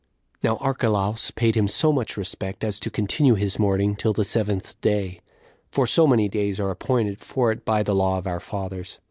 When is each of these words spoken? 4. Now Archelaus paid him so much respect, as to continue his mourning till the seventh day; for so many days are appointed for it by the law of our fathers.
4. 0.41 0.49
Now 0.51 0.57
Archelaus 0.57 1.29
paid 1.29 1.53
him 1.53 1.67
so 1.67 1.91
much 1.91 2.17
respect, 2.17 2.63
as 2.63 2.79
to 2.79 2.89
continue 2.89 3.35
his 3.35 3.59
mourning 3.59 3.95
till 3.95 4.13
the 4.13 4.25
seventh 4.25 4.81
day; 4.81 5.19
for 5.69 5.85
so 5.85 6.07
many 6.07 6.27
days 6.27 6.59
are 6.59 6.71
appointed 6.71 7.19
for 7.19 7.51
it 7.51 7.63
by 7.63 7.83
the 7.83 7.93
law 7.93 8.17
of 8.17 8.25
our 8.25 8.39
fathers. 8.39 8.97